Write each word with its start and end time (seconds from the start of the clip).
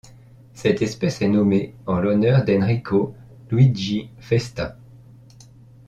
Cette 0.55 0.81
espèce 0.81 1.21
est 1.21 1.27
nommée 1.27 1.75
en 1.85 1.99
l'honneur 1.99 2.43
d'Enrico 2.43 3.13
Luigi 3.51 4.09
Festa. 4.17 4.75